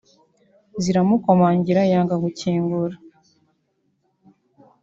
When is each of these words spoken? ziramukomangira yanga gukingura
ziramukomangira 0.83 1.81
yanga 1.91 2.13
gukingura 2.23 2.95